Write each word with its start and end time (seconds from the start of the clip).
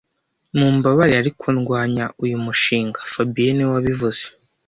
Mumbabarire, 0.57 1.17
ariko 1.23 1.45
ndwanya 1.57 2.05
uyu 2.23 2.37
mushinga 2.45 2.99
fabien 3.11 3.53
niwe 3.55 3.71
wabivuze 3.75 4.23